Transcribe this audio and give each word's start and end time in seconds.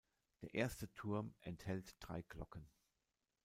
Der 0.41 0.55
erste 0.55 0.91
Turm 0.95 1.35
enthält 1.41 1.93
drei 1.99 2.23
Glocken. 2.23 2.67